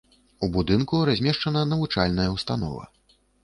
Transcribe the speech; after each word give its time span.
У 0.47 0.47
будынку 0.55 1.03
размешчана 1.11 1.61
навучальная 1.77 2.29
ўстанова. 2.41 2.93